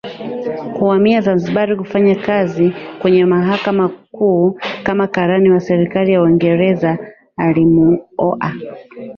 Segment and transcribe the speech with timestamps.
[0.77, 6.99] kuhamia Zanzibar kufanya kazi kwenye mahakama kuu kama karani wa serikali ya Uingerezea
[7.37, 8.53] Alimuoa